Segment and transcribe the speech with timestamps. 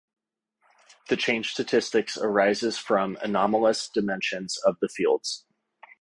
[1.09, 5.45] The changed statistics arises from anomalous dimensions of the fields.